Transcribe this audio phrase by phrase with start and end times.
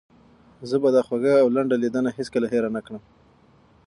[0.69, 3.01] زه به دا خوږه او لنډه لیدنه هیڅکله هېره نه کړم.